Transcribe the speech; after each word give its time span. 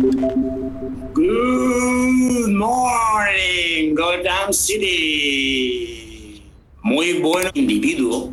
Good 0.00 1.20
morning, 2.48 3.94
Gotham 3.94 4.50
City. 4.50 6.42
Muy 6.82 7.20
buen 7.20 7.50
individuo 7.52 8.32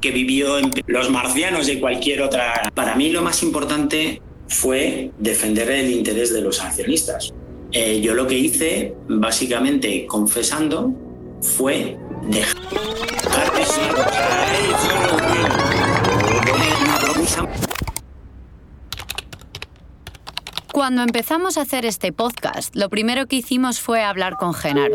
que 0.00 0.12
vivió 0.12 0.58
en 0.60 0.70
los 0.86 1.10
marcianos 1.10 1.68
y 1.68 1.80
cualquier 1.80 2.22
otra. 2.22 2.70
Para 2.72 2.94
mí 2.94 3.10
lo 3.10 3.22
más 3.22 3.42
importante 3.42 4.22
fue 4.46 5.10
defender 5.18 5.68
el 5.72 5.90
interés 5.90 6.32
de 6.32 6.40
los 6.40 6.62
accionistas. 6.62 7.34
Eh, 7.72 8.00
yo 8.00 8.14
lo 8.14 8.28
que 8.28 8.38
hice, 8.38 8.94
básicamente 9.08 10.06
confesando, 10.06 10.94
fue 11.40 11.96
dejar 12.28 12.54
Cuando 20.78 21.02
empezamos 21.02 21.58
a 21.58 21.62
hacer 21.62 21.84
este 21.84 22.12
podcast, 22.12 22.76
lo 22.76 22.88
primero 22.88 23.26
que 23.26 23.34
hicimos 23.34 23.80
fue 23.80 24.04
hablar 24.04 24.36
con 24.36 24.54
Genaro. 24.54 24.94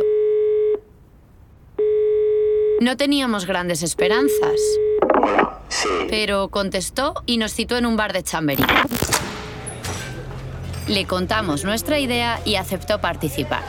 No 2.79 2.95
teníamos 2.95 3.45
grandes 3.45 3.83
esperanzas. 3.83 4.61
Pero 6.09 6.47
contestó 6.47 7.15
y 7.25 7.35
nos 7.35 7.53
citó 7.53 7.75
en 7.75 7.85
un 7.85 7.97
bar 7.97 8.13
de 8.13 8.23
Chamberí. 8.23 8.63
Le 10.88 11.03
contamos 11.05 11.65
nuestra 11.65 11.99
idea 11.99 12.39
y 12.45 12.55
aceptó 12.55 13.02
participar. 13.02 13.63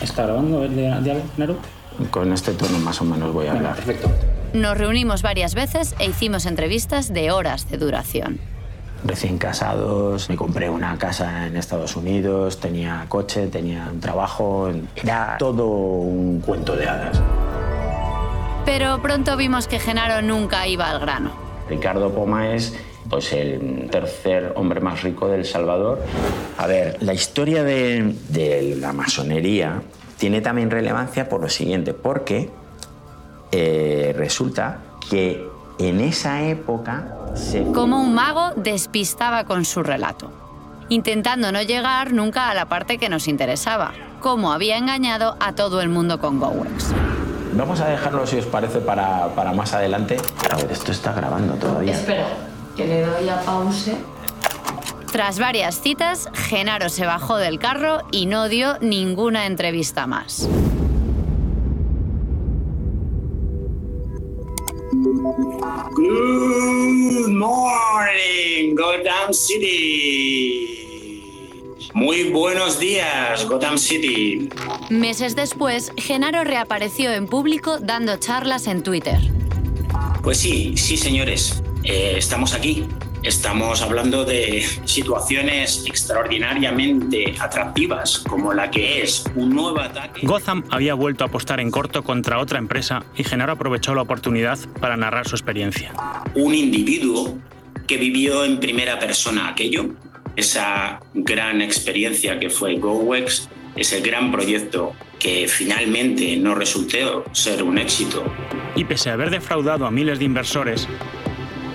¿Está 0.00 0.26
grabando 0.26 0.62
el 0.62 0.76
Genaro? 1.34 1.56
Con 2.12 2.32
este 2.32 2.52
tono 2.52 2.78
más 2.78 3.00
o 3.00 3.04
menos 3.04 3.32
voy 3.32 3.48
a 3.48 3.52
hablar. 3.52 3.74
Perfecto. 3.74 4.08
Nos 4.52 4.78
reunimos 4.78 5.22
varias 5.22 5.56
veces 5.56 5.96
e 5.98 6.06
hicimos 6.06 6.46
entrevistas 6.46 7.12
de 7.12 7.32
horas 7.32 7.68
de 7.68 7.78
duración. 7.78 8.55
Recién 9.04 9.38
casados, 9.38 10.28
me 10.28 10.36
compré 10.36 10.68
una 10.68 10.96
casa 10.98 11.46
en 11.46 11.56
Estados 11.56 11.96
Unidos, 11.96 12.58
tenía 12.58 13.04
coche, 13.08 13.46
tenía 13.46 13.88
un 13.92 14.00
trabajo, 14.00 14.70
era 14.96 15.36
todo 15.38 15.66
un 15.66 16.40
cuento 16.40 16.74
de 16.74 16.88
hadas. 16.88 17.20
Pero 18.64 19.00
pronto 19.00 19.36
vimos 19.36 19.68
que 19.68 19.78
Genaro 19.78 20.22
nunca 20.22 20.66
iba 20.66 20.90
al 20.90 20.98
grano. 20.98 21.30
Ricardo 21.68 22.10
Poma 22.10 22.52
es 22.54 22.74
pues, 23.08 23.32
el 23.32 23.88
tercer 23.90 24.52
hombre 24.56 24.80
más 24.80 25.02
rico 25.02 25.28
del 25.28 25.44
Salvador. 25.44 26.02
A 26.58 26.66
ver, 26.66 26.96
la 27.00 27.14
historia 27.14 27.62
de, 27.62 28.14
de 28.28 28.76
la 28.76 28.92
masonería 28.92 29.82
tiene 30.18 30.40
también 30.40 30.70
relevancia 30.70 31.28
por 31.28 31.40
lo 31.40 31.48
siguiente, 31.48 31.94
porque 31.94 32.50
eh, 33.52 34.14
resulta 34.16 34.78
que 35.08 35.48
en 35.78 36.00
esa 36.00 36.42
época 36.42 37.08
se... 37.34 37.64
Como 37.72 38.00
un 38.00 38.14
mago 38.14 38.52
despistaba 38.56 39.44
con 39.44 39.64
su 39.64 39.82
relato, 39.82 40.30
intentando 40.88 41.52
no 41.52 41.62
llegar 41.62 42.12
nunca 42.12 42.50
a 42.50 42.54
la 42.54 42.66
parte 42.66 42.98
que 42.98 43.08
nos 43.08 43.28
interesaba, 43.28 43.92
cómo 44.20 44.52
había 44.52 44.76
engañado 44.78 45.36
a 45.40 45.52
todo 45.52 45.80
el 45.80 45.88
mundo 45.88 46.18
con 46.18 46.38
GoWex. 46.38 46.92
Vamos 47.54 47.80
a 47.80 47.88
dejarlo, 47.88 48.26
si 48.26 48.36
os 48.36 48.46
parece, 48.46 48.80
para, 48.80 49.28
para 49.34 49.52
más 49.52 49.72
adelante. 49.72 50.18
A 50.50 50.56
ver, 50.56 50.70
esto 50.70 50.92
está 50.92 51.12
grabando 51.12 51.54
todavía. 51.54 51.92
Espera, 51.92 52.26
que 52.76 52.86
le 52.86 53.06
doy 53.06 53.28
a 53.28 53.40
pause. 53.40 53.96
Tras 55.10 55.38
varias 55.38 55.80
citas, 55.80 56.28
Genaro 56.34 56.90
se 56.90 57.06
bajó 57.06 57.38
del 57.38 57.58
carro 57.58 58.02
y 58.10 58.26
no 58.26 58.48
dio 58.48 58.76
ninguna 58.80 59.46
entrevista 59.46 60.06
más. 60.06 60.46
Gotham 69.26 69.34
City. 69.34 71.18
Muy 71.94 72.30
buenos 72.30 72.78
días, 72.78 73.44
Gotham 73.48 73.76
City. 73.76 74.48
Meses 74.88 75.34
después, 75.34 75.90
Genaro 75.96 76.44
reapareció 76.44 77.10
en 77.10 77.26
público 77.26 77.80
dando 77.80 78.18
charlas 78.18 78.68
en 78.68 78.84
Twitter. 78.84 79.18
Pues 80.22 80.38
sí, 80.38 80.76
sí, 80.76 80.96
señores. 80.96 81.60
Eh, 81.82 82.14
estamos 82.16 82.54
aquí. 82.54 82.86
Estamos 83.24 83.82
hablando 83.82 84.24
de 84.24 84.64
situaciones 84.84 85.84
extraordinariamente 85.86 87.34
atractivas, 87.40 88.18
como 88.18 88.54
la 88.54 88.70
que 88.70 89.02
es 89.02 89.24
un 89.34 89.50
nuevo 89.50 89.80
ataque. 89.80 90.24
Gotham 90.24 90.62
había 90.70 90.94
vuelto 90.94 91.24
a 91.24 91.26
apostar 91.26 91.58
en 91.58 91.72
corto 91.72 92.04
contra 92.04 92.38
otra 92.38 92.60
empresa 92.60 93.04
y 93.16 93.24
Genaro 93.24 93.54
aprovechó 93.54 93.92
la 93.96 94.02
oportunidad 94.02 94.56
para 94.80 94.96
narrar 94.96 95.26
su 95.26 95.34
experiencia. 95.34 95.92
Un 96.36 96.54
individuo 96.54 97.36
que 97.86 97.96
vivió 97.96 98.44
en 98.44 98.58
primera 98.58 98.98
persona 98.98 99.48
aquello, 99.48 99.90
esa 100.36 101.00
gran 101.14 101.60
experiencia 101.62 102.38
que 102.38 102.50
fue 102.50 102.76
GoWex, 102.76 103.48
ese 103.74 104.00
gran 104.00 104.30
proyecto 104.32 104.92
que 105.18 105.48
finalmente 105.48 106.36
no 106.36 106.54
resultó 106.54 107.24
ser 107.32 107.62
un 107.62 107.78
éxito. 107.78 108.24
Y 108.74 108.84
pese 108.84 109.10
a 109.10 109.14
haber 109.14 109.30
defraudado 109.30 109.86
a 109.86 109.90
miles 109.90 110.18
de 110.18 110.24
inversores, 110.24 110.86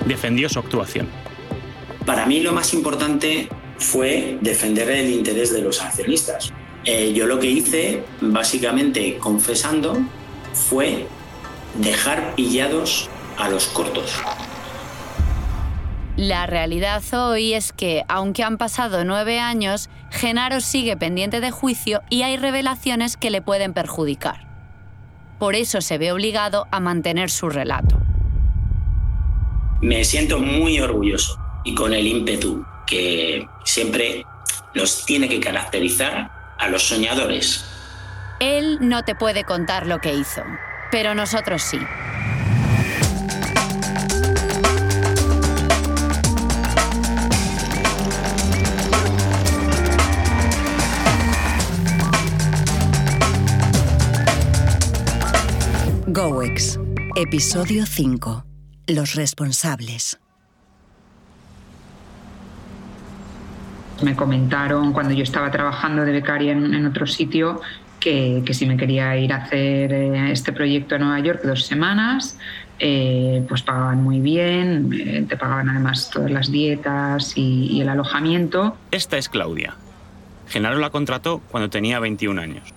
defendió 0.05 0.49
su 0.49 0.59
actuación. 0.59 1.07
Para 2.05 2.25
mí 2.25 2.39
lo 2.41 2.51
más 2.51 2.73
importante 2.73 3.47
fue 3.77 4.37
defender 4.41 4.89
el 4.89 5.09
interés 5.09 5.51
de 5.53 5.61
los 5.61 5.81
accionistas. 5.81 6.53
Eh, 6.83 7.13
yo 7.13 7.27
lo 7.27 7.39
que 7.39 7.47
hice, 7.47 8.03
básicamente 8.21 9.17
confesando, 9.17 9.97
fue 10.53 11.05
dejar 11.75 12.35
pillados 12.35 13.09
a 13.37 13.49
los 13.49 13.65
cortos. 13.67 14.13
La 16.21 16.45
realidad 16.45 17.01
hoy 17.13 17.55
es 17.55 17.73
que, 17.73 18.03
aunque 18.07 18.43
han 18.43 18.59
pasado 18.59 19.03
nueve 19.03 19.39
años, 19.39 19.89
Genaro 20.11 20.61
sigue 20.61 20.95
pendiente 20.95 21.41
de 21.41 21.49
juicio 21.49 22.03
y 22.11 22.21
hay 22.21 22.37
revelaciones 22.37 23.17
que 23.17 23.31
le 23.31 23.41
pueden 23.41 23.73
perjudicar. 23.73 24.45
Por 25.39 25.55
eso 25.55 25.81
se 25.81 25.97
ve 25.97 26.11
obligado 26.11 26.67
a 26.69 26.79
mantener 26.79 27.31
su 27.31 27.49
relato. 27.49 27.99
Me 29.81 30.03
siento 30.03 30.37
muy 30.37 30.79
orgulloso 30.79 31.39
y 31.63 31.73
con 31.73 31.91
el 31.91 32.05
ímpetu 32.05 32.63
que 32.85 33.47
siempre 33.65 34.23
nos 34.75 35.03
tiene 35.07 35.27
que 35.27 35.39
caracterizar 35.39 36.29
a 36.59 36.67
los 36.67 36.83
soñadores. 36.83 37.65
Él 38.39 38.77
no 38.79 39.01
te 39.01 39.15
puede 39.15 39.43
contar 39.43 39.87
lo 39.87 39.97
que 39.97 40.13
hizo, 40.13 40.43
pero 40.91 41.15
nosotros 41.15 41.63
sí. 41.63 41.79
GoEx, 56.13 56.77
episodio 57.15 57.85
5. 57.85 58.43
Los 58.87 59.15
responsables. 59.15 60.19
Me 64.03 64.13
comentaron 64.17 64.91
cuando 64.91 65.13
yo 65.13 65.23
estaba 65.23 65.51
trabajando 65.51 66.03
de 66.03 66.11
becaria 66.11 66.51
en, 66.51 66.85
otro 66.85 67.07
sitio 67.07 67.61
que, 68.01 68.43
si 68.51 68.65
me 68.65 68.75
quería 68.75 69.15
ir 69.15 69.31
a 69.31 69.37
hacer 69.37 69.93
eh, 69.93 70.31
este 70.33 70.51
proyecto 70.51 70.95
a 70.95 70.97
Nueva 70.97 71.21
York 71.21 71.43
dos 71.45 71.65
semanas, 71.65 72.37
eh, 72.79 73.45
pues 73.47 73.61
pagaban 73.61 74.03
muy 74.03 74.19
bien, 74.19 74.89
eh, 74.91 75.25
te 75.29 75.37
pagaban 75.37 75.69
además 75.69 76.09
todas 76.09 76.29
las 76.29 76.51
dietas 76.51 77.37
y, 77.37 77.67
y 77.67 77.79
el 77.79 77.87
alojamiento. 77.87 78.75
Esta 78.91 79.17
es 79.17 79.29
Claudia. 79.29 79.75
Genaro 80.49 80.77
la 80.77 80.89
contrató 80.89 81.41
cuando 81.49 81.69
tenía 81.69 82.01
21 82.01 82.41
años. 82.41 82.73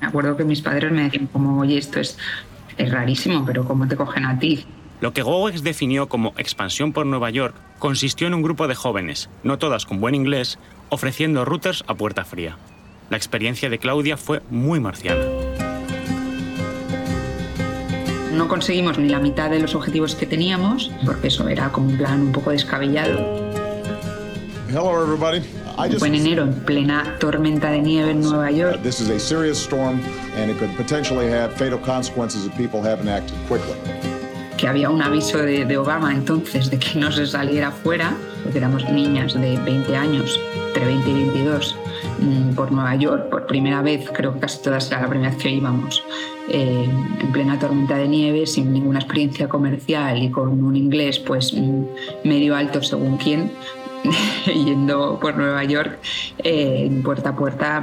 Me 0.00 0.06
acuerdo 0.06 0.36
que 0.36 0.44
mis 0.44 0.60
padres 0.60 0.92
me 0.92 1.02
decían 1.02 1.26
como, 1.26 1.58
oye, 1.60 1.76
esto 1.76 1.98
es, 1.98 2.16
es 2.78 2.90
rarísimo, 2.90 3.44
pero 3.44 3.64
¿cómo 3.64 3.86
te 3.86 3.96
cogen 3.96 4.24
a 4.24 4.38
ti? 4.38 4.64
Lo 5.00 5.12
que 5.12 5.22
GoEx 5.22 5.62
definió 5.62 6.08
como 6.08 6.34
expansión 6.36 6.92
por 6.92 7.06
Nueva 7.06 7.30
York 7.30 7.54
consistió 7.78 8.26
en 8.26 8.34
un 8.34 8.42
grupo 8.42 8.66
de 8.66 8.74
jóvenes, 8.74 9.30
no 9.44 9.58
todas 9.58 9.86
con 9.86 10.00
buen 10.00 10.14
inglés, 10.14 10.58
ofreciendo 10.88 11.44
routers 11.44 11.84
a 11.86 11.94
puerta 11.94 12.24
fría. 12.24 12.56
La 13.10 13.16
experiencia 13.16 13.70
de 13.70 13.78
Claudia 13.78 14.16
fue 14.16 14.42
muy 14.50 14.80
marciana. 14.80 15.24
No 18.32 18.46
conseguimos 18.48 18.98
ni 18.98 19.08
la 19.08 19.18
mitad 19.18 19.50
de 19.50 19.60
los 19.60 19.74
objetivos 19.74 20.14
que 20.14 20.26
teníamos, 20.26 20.90
porque 21.04 21.28
eso 21.28 21.48
era 21.48 21.70
como 21.70 21.88
un 21.88 21.96
plan 21.96 22.20
un 22.20 22.32
poco 22.32 22.50
descabellado. 22.50 23.47
Hello 24.70 25.02
everybody. 25.02 25.38
I 25.78 25.88
just 25.88 26.00
Fue 26.00 26.08
en 26.08 26.14
enero, 26.14 26.42
en 26.42 26.52
plena 26.52 27.16
tormenta 27.18 27.70
de 27.70 27.80
nieve 27.80 28.10
en 28.10 28.20
Nueva 28.20 28.50
York. 28.50 28.82
This 28.82 29.00
is 29.00 29.08
a 29.08 29.18
serious 29.18 29.58
storm 29.58 29.98
and 30.36 30.50
it 30.50 30.58
could 30.58 30.76
potentially 30.76 31.26
have 31.30 31.54
fatal 31.54 31.78
consequences 31.78 32.44
if 32.44 32.54
people 32.54 32.82
haven't 32.82 33.08
acted 33.08 33.34
quickly. 33.48 33.74
que 34.58 34.66
había 34.66 34.90
un 34.90 35.00
aviso 35.00 35.38
de, 35.38 35.64
de, 35.64 35.78
Obama 35.78 36.12
entonces 36.12 36.68
de 36.68 36.78
que 36.78 36.98
no 36.98 37.12
se 37.12 37.26
saliera 37.26 37.70
fuera, 37.70 38.14
porque 38.42 38.58
éramos 38.58 38.84
niñas 38.90 39.32
de 39.34 39.56
20 39.56 39.96
años, 39.96 40.38
entre 40.66 40.84
20 40.84 41.08
y 41.08 41.14
22, 41.14 41.76
mmm, 42.18 42.54
por 42.54 42.72
Nueva 42.72 42.96
York, 42.96 43.30
por 43.30 43.46
primera 43.46 43.82
vez, 43.82 44.10
creo 44.12 44.34
que 44.34 44.40
casi 44.40 44.60
todas 44.60 44.90
era 44.90 45.02
la 45.02 45.08
primera 45.08 45.30
vez 45.30 45.40
que 45.40 45.50
íbamos, 45.50 46.02
eh, 46.48 46.88
en 47.20 47.32
plena 47.32 47.56
tormenta 47.56 47.96
de 47.96 48.08
nieve, 48.08 48.46
sin 48.46 48.72
ninguna 48.72 48.98
experiencia 48.98 49.48
comercial 49.48 50.20
y 50.20 50.30
con 50.30 50.64
un 50.64 50.74
inglés 50.74 51.20
pues 51.20 51.54
mmm, 51.54 51.84
medio 52.24 52.56
alto 52.56 52.82
según 52.82 53.16
quién, 53.16 53.52
yendo 54.46 55.18
por 55.20 55.36
Nueva 55.36 55.64
York 55.64 55.98
eh, 56.38 56.90
puerta 57.04 57.30
a 57.30 57.36
puerta. 57.36 57.82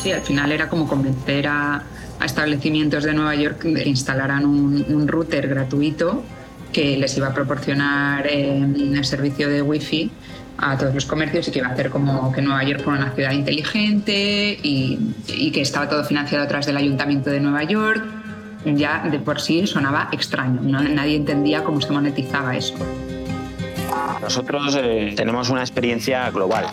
Sí, 0.00 0.12
al 0.12 0.22
final 0.22 0.52
era 0.52 0.68
como 0.68 0.88
convencer 0.88 1.46
a, 1.46 1.82
establecimientos 2.24 3.04
de 3.04 3.14
Nueva 3.14 3.34
York 3.34 3.62
de 3.62 3.82
que 3.82 3.88
instalaran 3.88 4.44
un, 4.44 5.08
router 5.08 5.48
gratuito 5.48 6.22
que 6.70 6.98
les 6.98 7.16
iba 7.16 7.28
a 7.28 7.34
proporcionar 7.34 8.26
eh, 8.26 8.58
el 8.58 9.04
servicio 9.04 9.48
de 9.48 9.62
Wi-Fi 9.62 10.10
a 10.58 10.76
todos 10.76 10.94
los 10.94 11.06
comercios 11.06 11.48
y 11.48 11.50
que 11.50 11.60
iba 11.60 11.68
a 11.68 11.72
hacer 11.72 11.88
como 11.88 12.30
que 12.32 12.42
Nueva 12.42 12.62
York 12.64 12.82
fuera 12.82 13.00
una 13.00 13.12
ciudad 13.12 13.32
inteligente 13.32 14.58
y, 14.62 15.50
que 15.52 15.62
estaba 15.62 15.88
todo 15.88 16.04
financiado 16.04 16.44
a 16.44 16.60
del 16.60 16.76
Ayuntamiento 16.76 17.30
de 17.30 17.40
Nueva 17.40 17.64
York 17.64 18.19
ya 18.64 19.02
de 19.10 19.18
por 19.18 19.40
sí 19.40 19.66
sonaba 19.66 20.08
extraño, 20.12 20.60
nadie 20.62 21.16
entendía 21.16 21.64
cómo 21.64 21.80
se 21.80 21.92
monetizaba 21.92 22.56
eso. 22.56 22.74
Nosotros 24.20 24.76
eh, 24.80 25.14
tenemos 25.16 25.50
una 25.50 25.60
experiencia 25.60 26.30
global. 26.30 26.66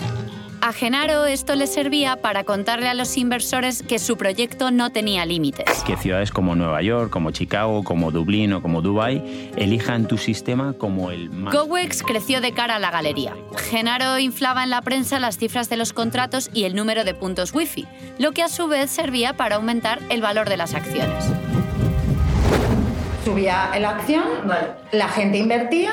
A 0.59 0.73
Genaro 0.73 1.27
esto 1.27 1.55
le 1.55 1.67
servía 1.67 2.17
para 2.17 2.43
contarle 2.43 2.89
a 2.89 2.93
los 2.93 3.15
inversores 3.15 3.83
que 3.83 3.99
su 3.99 4.17
proyecto 4.17 4.71
no 4.71 4.91
tenía 4.91 5.25
límites. 5.25 5.83
Que 5.83 5.95
ciudades 5.95 6.31
como 6.31 6.55
Nueva 6.55 6.81
York, 6.81 7.11
como 7.11 7.31
Chicago, 7.31 7.83
como 7.83 8.11
Dublín 8.11 8.53
o 8.53 8.61
como 8.61 8.81
Dubai 8.81 9.51
elijan 9.55 10.07
tu 10.07 10.17
sistema 10.17 10.73
como 10.73 11.11
el 11.11 11.29
más... 11.29 11.53
GoWex 11.53 12.01
creció 12.03 12.41
de 12.41 12.53
cara 12.53 12.77
a 12.77 12.79
la 12.79 12.91
galería. 12.91 13.35
Genaro 13.69 14.17
inflaba 14.17 14.63
en 14.63 14.71
la 14.71 14.81
prensa 14.81 15.19
las 15.19 15.37
cifras 15.37 15.69
de 15.69 15.77
los 15.77 15.93
contratos 15.93 16.49
y 16.53 16.63
el 16.63 16.75
número 16.75 17.03
de 17.03 17.13
puntos 17.13 17.53
Wi-Fi, 17.53 17.85
lo 18.17 18.31
que 18.31 18.41
a 18.41 18.49
su 18.49 18.67
vez 18.67 18.89
servía 18.89 19.33
para 19.33 19.57
aumentar 19.57 19.99
el 20.09 20.21
valor 20.21 20.49
de 20.49 20.57
las 20.57 20.73
acciones 20.73 21.31
subía 23.27 23.71
la 23.77 23.89
acción, 23.89 24.23
la 24.93 25.09
gente 25.09 25.37
invertía, 25.37 25.91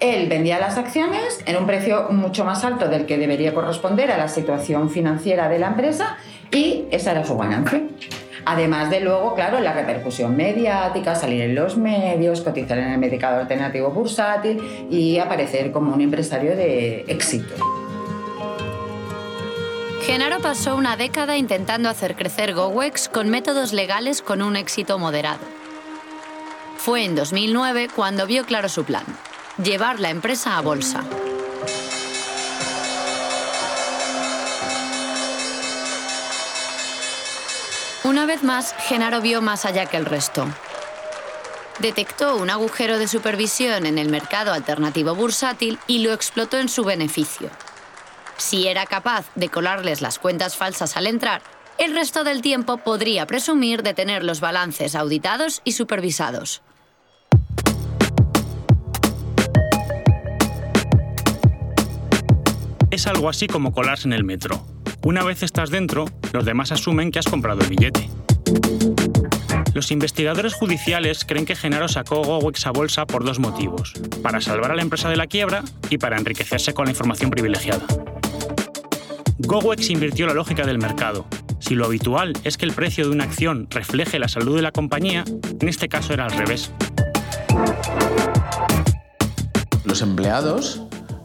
él 0.00 0.28
vendía 0.28 0.58
las 0.58 0.76
acciones 0.76 1.40
en 1.46 1.56
un 1.56 1.66
precio 1.66 2.08
mucho 2.10 2.44
más 2.44 2.62
alto 2.62 2.88
del 2.88 3.06
que 3.06 3.16
debería 3.16 3.54
corresponder 3.54 4.10
a 4.10 4.18
la 4.18 4.28
situación 4.28 4.90
financiera 4.90 5.48
de 5.48 5.58
la 5.58 5.68
empresa 5.68 6.18
y 6.50 6.84
esa 6.90 7.12
era 7.12 7.24
su 7.24 7.38
ganancia. 7.38 7.80
Además 8.44 8.90
de 8.90 9.00
luego, 9.00 9.34
claro, 9.34 9.60
la 9.60 9.72
repercusión 9.72 10.36
mediática, 10.36 11.14
salir 11.14 11.40
en 11.40 11.54
los 11.54 11.78
medios, 11.78 12.42
cotizar 12.42 12.76
en 12.76 12.88
el 12.88 12.98
mercado 12.98 13.40
alternativo 13.40 13.88
bursátil 13.88 14.86
y 14.90 15.18
aparecer 15.18 15.72
como 15.72 15.94
un 15.94 16.02
empresario 16.02 16.54
de 16.54 17.06
éxito. 17.08 17.54
Genaro 20.02 20.38
pasó 20.40 20.76
una 20.76 20.98
década 20.98 21.38
intentando 21.38 21.88
hacer 21.88 22.14
crecer 22.14 22.52
GoWex 22.52 23.08
con 23.08 23.30
métodos 23.30 23.72
legales 23.72 24.20
con 24.20 24.42
un 24.42 24.54
éxito 24.56 24.98
moderado. 24.98 25.63
Fue 26.84 27.02
en 27.02 27.14
2009 27.14 27.88
cuando 27.96 28.26
vio 28.26 28.44
claro 28.44 28.68
su 28.68 28.84
plan, 28.84 29.06
llevar 29.56 30.00
la 30.00 30.10
empresa 30.10 30.58
a 30.58 30.60
bolsa. 30.60 31.02
Una 38.04 38.26
vez 38.26 38.42
más, 38.42 38.74
Genaro 38.80 39.22
vio 39.22 39.40
más 39.40 39.64
allá 39.64 39.86
que 39.86 39.96
el 39.96 40.04
resto. 40.04 40.46
Detectó 41.78 42.36
un 42.36 42.50
agujero 42.50 42.98
de 42.98 43.08
supervisión 43.08 43.86
en 43.86 43.96
el 43.96 44.10
mercado 44.10 44.52
alternativo 44.52 45.14
bursátil 45.14 45.78
y 45.86 46.00
lo 46.00 46.12
explotó 46.12 46.58
en 46.58 46.68
su 46.68 46.84
beneficio. 46.84 47.48
Si 48.36 48.68
era 48.68 48.84
capaz 48.84 49.24
de 49.36 49.48
colarles 49.48 50.02
las 50.02 50.18
cuentas 50.18 50.54
falsas 50.54 50.98
al 50.98 51.06
entrar, 51.06 51.40
el 51.78 51.94
resto 51.94 52.24
del 52.24 52.42
tiempo 52.42 52.76
podría 52.76 53.26
presumir 53.26 53.82
de 53.82 53.94
tener 53.94 54.22
los 54.22 54.40
balances 54.40 54.94
auditados 54.94 55.62
y 55.64 55.72
supervisados. 55.72 56.60
Es 62.94 63.08
algo 63.08 63.28
así 63.28 63.48
como 63.48 63.72
colarse 63.72 64.06
en 64.06 64.12
el 64.12 64.22
metro. 64.22 64.64
Una 65.02 65.24
vez 65.24 65.42
estás 65.42 65.70
dentro, 65.70 66.04
los 66.32 66.44
demás 66.44 66.70
asumen 66.70 67.10
que 67.10 67.18
has 67.18 67.26
comprado 67.26 67.60
el 67.62 67.66
billete. 67.66 68.08
Los 69.74 69.90
investigadores 69.90 70.54
judiciales 70.54 71.24
creen 71.24 71.44
que 71.44 71.56
Genaro 71.56 71.88
sacó 71.88 72.22
GoWex 72.22 72.68
a 72.68 72.70
bolsa 72.70 73.04
por 73.04 73.24
dos 73.24 73.40
motivos, 73.40 73.94
para 74.22 74.40
salvar 74.40 74.70
a 74.70 74.76
la 74.76 74.82
empresa 74.82 75.08
de 75.08 75.16
la 75.16 75.26
quiebra 75.26 75.64
y 75.90 75.98
para 75.98 76.18
enriquecerse 76.18 76.72
con 76.72 76.84
la 76.84 76.92
información 76.92 77.32
privilegiada. 77.32 77.84
GoWex 79.38 79.90
invirtió 79.90 80.28
la 80.28 80.34
lógica 80.34 80.64
del 80.64 80.78
mercado. 80.78 81.26
Si 81.58 81.74
lo 81.74 81.86
habitual 81.86 82.32
es 82.44 82.56
que 82.56 82.64
el 82.64 82.74
precio 82.74 83.06
de 83.06 83.10
una 83.10 83.24
acción 83.24 83.66
refleje 83.70 84.20
la 84.20 84.28
salud 84.28 84.54
de 84.54 84.62
la 84.62 84.70
compañía, 84.70 85.24
en 85.60 85.68
este 85.68 85.88
caso 85.88 86.12
era 86.12 86.26
al 86.26 86.30
revés. 86.30 86.70
Los 89.84 90.00
empleados 90.00 90.80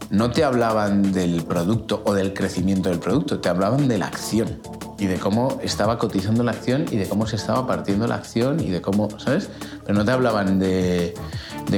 no 0.10 0.32
te 0.32 0.44
hablaban 0.44 1.12
del 1.12 1.44
producto 1.44 2.02
o 2.06 2.14
del 2.14 2.34
crecimiento 2.34 2.90
del 2.90 3.00
producto, 3.00 3.40
te 3.40 3.50
hablaban 3.50 3.88
de 3.88 3.98
la 3.98 4.08
acción 4.08 4.60
y 4.98 5.06
de 5.06 5.18
cómo 5.18 5.60
estaba 5.64 5.98
cotizando 5.98 6.44
la 6.44 6.52
acción 6.52 6.86
y 6.92 6.98
de 6.98 7.08
cómo 7.08 7.28
se 7.28 7.36
estaba 7.36 7.66
partiendo 7.68 8.08
la 8.08 8.16
acción 8.16 8.60
y 8.60 8.70
de 8.70 8.82
cómo, 8.82 9.10
¿sabes? 9.20 9.50
Pero 9.86 9.98
no 9.98 10.06
te 10.06 10.12
hablaban 10.12 10.60
de, 10.60 11.14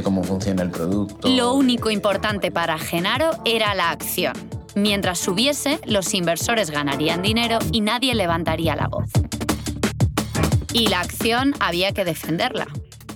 cómo 0.04 0.24
funciona 0.24 0.64
el 0.64 0.72
producto. 0.72 1.28
Lo 1.28 1.54
único 1.54 1.92
importante 1.92 2.52
para 2.52 2.78
Genaro 2.80 3.32
era 3.46 3.76
la 3.76 3.92
acción. 3.92 4.34
Mientras 4.76 5.20
subiese, 5.20 5.80
los 5.86 6.14
inversores 6.14 6.72
ganarían 6.72 7.22
dinero 7.22 7.60
y 7.74 7.82
nadie 7.82 8.16
levantaría 8.16 8.76
la 8.76 8.88
voz. 8.88 9.10
Y 10.74 10.88
la 10.88 11.02
acción 11.02 11.54
había 11.60 11.92
que 11.92 12.06
defenderla. 12.06 12.68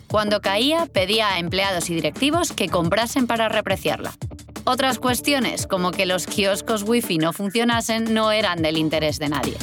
Cuando 0.08 0.42
caía, 0.42 0.86
pedía 0.86 1.30
a 1.30 1.40
empleados 1.40 1.90
y 1.90 1.96
directivos 1.96 2.52
que 2.52 2.68
comprasen 2.68 3.28
para 3.28 3.48
repreciarla. 3.48 4.12
Otras 4.68 4.98
cuestiones, 4.98 5.68
como 5.68 5.92
que 5.92 6.08
los 6.08 6.26
kioscos 6.26 6.82
wifi 6.82 7.20
no 7.20 7.34
funcionasen, 7.34 8.16
no 8.16 8.32
eran 8.32 8.64
del 8.64 8.78
interés 8.78 9.20
de 9.20 9.30
nadie. 9.30 9.56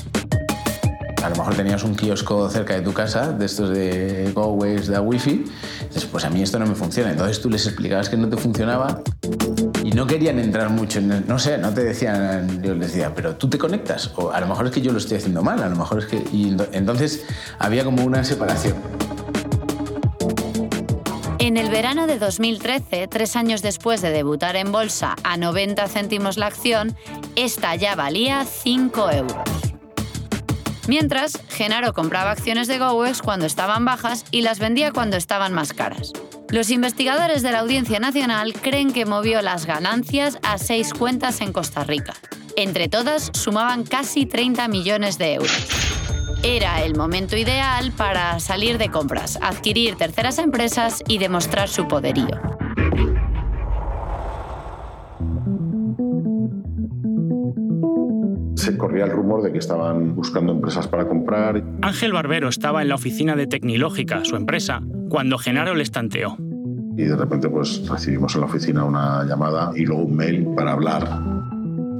A 1.24 1.28
lo 1.28 1.34
mejor 1.34 1.56
tenías 1.56 1.82
un 1.82 1.96
kiosco 1.96 2.48
cerca 2.48 2.74
de 2.74 2.82
tu 2.82 2.92
casa, 2.92 3.32
de 3.32 3.46
estos 3.46 3.70
de 3.70 4.30
GoWays 4.32 4.86
de 4.86 5.00
wifi, 5.00 5.44
dices, 5.88 6.04
pues 6.06 6.24
a 6.24 6.30
mí 6.30 6.40
esto 6.40 6.60
no 6.60 6.66
me 6.66 6.76
funciona. 6.76 7.10
Entonces 7.10 7.40
tú 7.40 7.50
les 7.50 7.66
explicabas 7.66 8.08
que 8.08 8.16
no 8.16 8.28
te 8.28 8.36
funcionaba 8.36 9.02
y 9.82 9.90
no 9.90 10.06
querían 10.06 10.38
entrar 10.38 10.70
mucho 10.70 11.00
en, 11.00 11.26
no 11.26 11.38
sé, 11.40 11.58
no 11.58 11.74
te 11.74 11.82
decían, 11.82 12.62
yo 12.62 12.74
les 12.74 12.92
decía, 12.92 13.12
pero 13.12 13.34
tú 13.34 13.50
te 13.50 13.58
conectas, 13.58 14.12
o 14.14 14.30
a 14.30 14.40
lo 14.40 14.46
mejor 14.46 14.66
es 14.66 14.72
que 14.72 14.82
yo 14.82 14.92
lo 14.92 14.98
estoy 14.98 15.16
haciendo 15.16 15.42
mal, 15.42 15.60
a 15.64 15.68
lo 15.68 15.74
mejor 15.74 15.98
es 15.98 16.06
que... 16.06 16.22
Y 16.32 16.56
entonces 16.70 17.24
había 17.58 17.82
como 17.82 18.04
una 18.04 18.22
separación. 18.22 18.76
En 21.42 21.56
el 21.56 21.70
verano 21.70 22.06
de 22.06 22.20
2013, 22.20 23.08
tres 23.08 23.34
años 23.34 23.62
después 23.62 24.00
de 24.00 24.10
debutar 24.10 24.54
en 24.54 24.70
bolsa 24.70 25.16
a 25.24 25.36
90 25.36 25.88
céntimos 25.88 26.36
la 26.36 26.46
acción, 26.46 26.96
esta 27.34 27.74
ya 27.74 27.96
valía 27.96 28.44
5 28.44 29.10
euros. 29.10 29.50
Mientras, 30.86 31.40
Genaro 31.48 31.94
compraba 31.94 32.30
acciones 32.30 32.68
de 32.68 32.78
GoWex 32.78 33.22
cuando 33.22 33.46
estaban 33.46 33.84
bajas 33.84 34.24
y 34.30 34.42
las 34.42 34.60
vendía 34.60 34.92
cuando 34.92 35.16
estaban 35.16 35.52
más 35.52 35.72
caras. 35.72 36.12
Los 36.48 36.70
investigadores 36.70 37.42
de 37.42 37.50
la 37.50 37.58
Audiencia 37.58 37.98
Nacional 37.98 38.52
creen 38.52 38.92
que 38.92 39.04
movió 39.04 39.42
las 39.42 39.66
ganancias 39.66 40.38
a 40.44 40.58
seis 40.58 40.94
cuentas 40.94 41.40
en 41.40 41.52
Costa 41.52 41.82
Rica. 41.82 42.14
Entre 42.54 42.86
todas, 42.86 43.32
sumaban 43.34 43.82
casi 43.82 44.26
30 44.26 44.68
millones 44.68 45.18
de 45.18 45.34
euros. 45.34 45.81
Era 46.44 46.82
el 46.82 46.96
momento 46.96 47.36
ideal 47.36 47.92
para 47.96 48.40
salir 48.40 48.76
de 48.76 48.88
compras, 48.88 49.38
adquirir 49.40 49.94
terceras 49.94 50.38
empresas 50.38 51.00
y 51.06 51.18
demostrar 51.18 51.68
su 51.68 51.86
poderío. 51.86 52.26
Se 58.56 58.76
corría 58.76 59.04
el 59.04 59.12
rumor 59.12 59.42
de 59.44 59.52
que 59.52 59.58
estaban 59.58 60.16
buscando 60.16 60.50
empresas 60.50 60.88
para 60.88 61.06
comprar. 61.06 61.62
Ángel 61.80 62.12
Barbero 62.12 62.48
estaba 62.48 62.82
en 62.82 62.88
la 62.88 62.96
oficina 62.96 63.36
de 63.36 63.46
Tecnilógica, 63.46 64.24
su 64.24 64.34
empresa, 64.34 64.82
cuando 65.08 65.38
Genaro 65.38 65.76
le 65.76 65.84
estanteó. 65.84 66.36
Y 66.96 67.04
de 67.04 67.14
repente 67.14 67.48
pues 67.50 67.88
recibimos 67.88 68.34
en 68.34 68.40
la 68.40 68.46
oficina 68.48 68.84
una 68.84 69.24
llamada 69.24 69.70
y 69.76 69.86
luego 69.86 70.02
un 70.02 70.16
mail 70.16 70.48
para 70.56 70.72
hablar 70.72 71.08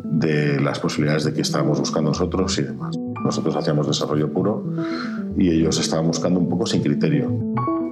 de 0.04 0.61
las 0.61 0.80
posibilidades 0.80 1.22
de 1.22 1.32
que 1.32 1.42
estábamos 1.42 1.78
buscando 1.78 2.11
nosotros 2.11 2.58
y 2.58 2.62
demás. 2.62 2.96
Nosotros 3.25 3.55
hacíamos 3.57 3.87
desarrollo 3.87 4.33
puro 4.33 4.64
y 5.37 5.50
ellos 5.50 5.79
estaban 5.79 6.07
buscando 6.07 6.41
un 6.41 6.49
poco 6.49 6.67
sin 6.67 6.83
criterio. 6.83 7.31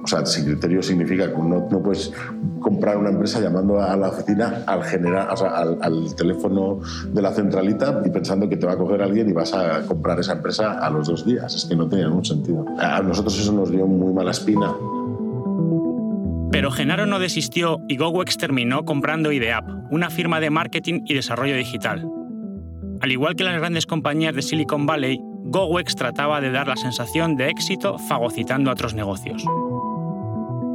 O 0.03 0.07
sea, 0.07 0.25
sin 0.25 0.45
criterio 0.45 0.81
significa 0.81 1.29
que 1.29 1.37
no, 1.37 1.67
no 1.69 1.83
puedes 1.83 2.11
comprar 2.59 2.97
una 2.97 3.09
empresa 3.09 3.39
llamando 3.39 3.79
a 3.79 3.95
la 3.95 4.09
oficina 4.09 4.63
al, 4.65 4.83
general, 4.83 5.27
o 5.31 5.37
sea, 5.37 5.49
al, 5.57 6.15
teléfono 6.15 6.79
de 7.11 7.21
la 7.21 7.31
centralita 7.31 8.01
y 8.03 8.09
pensando 8.09 8.49
que 8.49 8.57
te 8.57 8.65
va 8.65 8.73
a 8.73 8.77
coger 8.77 9.01
alguien 9.01 9.29
y 9.29 9.33
vas 9.33 9.53
a 9.53 9.81
comprar 9.83 10.19
esa 10.19 10.33
empresa 10.33 10.79
a 10.79 10.89
los 10.89 11.07
dos 11.07 11.25
días. 11.25 11.53
Es 11.53 11.65
que 11.65 11.75
no 11.75 11.87
tenía 11.87 12.07
ningún 12.07 12.25
sentido. 12.25 12.65
A 12.79 13.01
nosotros 13.01 13.39
eso 13.39 13.51
nos 13.51 13.69
dio 13.71 13.85
muy 13.85 14.13
mala 14.13 14.31
espina. 14.31 14.73
Pero 16.51 16.69
Genaro 16.71 17.05
no 17.05 17.19
desistió 17.19 17.79
y 17.87 17.97
GoWex 17.97 18.37
terminó 18.37 18.83
comprando 18.83 19.31
Ideap, 19.31 19.65
una 19.89 20.09
firma 20.09 20.39
de 20.39 20.49
marketing 20.49 21.01
y 21.05 21.13
desarrollo 21.13 21.55
digital. 21.55 22.05
Al 23.01 23.11
igual 23.11 23.35
que 23.35 23.43
las 23.43 23.57
grandes 23.57 23.87
compañías 23.87 24.35
de 24.35 24.43
Silicon 24.43 24.85
Valley, 24.85 25.19
GoWex 25.23 25.95
trataba 25.95 26.39
de 26.39 26.51
dar 26.51 26.67
la 26.67 26.75
sensación 26.75 27.35
de 27.35 27.49
éxito 27.49 27.97
fagocitando 27.97 28.69
a 28.69 28.73
otros 28.73 28.93
negocios. 28.93 29.43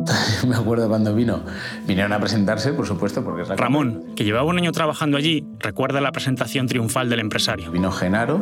Me 0.46 0.56
acuerdo 0.56 0.88
cuando 0.88 1.14
vino, 1.14 1.40
vinieron 1.86 2.12
a 2.12 2.20
presentarse, 2.20 2.72
por 2.72 2.86
supuesto, 2.86 3.22
porque 3.24 3.42
es 3.42 3.48
la 3.48 3.56
Ramón, 3.56 4.14
que 4.14 4.24
llevaba 4.24 4.44
un 4.44 4.58
año 4.58 4.72
trabajando 4.72 5.16
allí, 5.16 5.44
recuerda 5.58 6.00
la 6.00 6.12
presentación 6.12 6.66
triunfal 6.66 7.08
del 7.08 7.20
empresario. 7.20 7.70
Vino 7.70 7.90
Genaro 7.90 8.40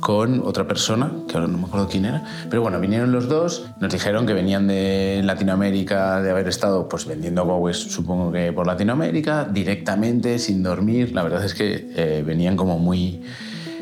con 0.00 0.40
otra 0.44 0.66
persona, 0.66 1.10
que 1.28 1.36
ahora 1.36 1.48
no 1.48 1.58
me 1.58 1.66
acuerdo 1.66 1.88
quién 1.88 2.04
era, 2.04 2.24
pero 2.50 2.62
bueno, 2.62 2.80
vinieron 2.80 3.12
los 3.12 3.28
dos, 3.28 3.66
nos 3.80 3.92
dijeron 3.92 4.26
que 4.26 4.34
venían 4.34 4.66
de 4.66 5.22
Latinoamérica, 5.24 6.20
de 6.20 6.30
haber 6.30 6.48
estado 6.48 6.88
pues 6.88 7.06
vendiendo 7.06 7.44
Gowes, 7.44 7.78
supongo 7.78 8.32
que 8.32 8.52
por 8.52 8.66
Latinoamérica, 8.66 9.44
directamente, 9.44 10.38
sin 10.38 10.62
dormir. 10.62 11.12
La 11.12 11.22
verdad 11.22 11.44
es 11.44 11.54
que 11.54 11.90
eh, 11.96 12.22
venían 12.26 12.56
como 12.56 12.78
muy 12.78 13.22